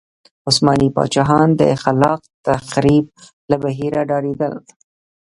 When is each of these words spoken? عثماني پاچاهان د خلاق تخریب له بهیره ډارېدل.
عثماني 0.47 0.87
پاچاهان 0.95 1.49
د 1.59 1.61
خلاق 1.83 2.19
تخریب 2.47 3.05
له 3.49 3.55
بهیره 3.63 4.01
ډارېدل. 4.09 4.53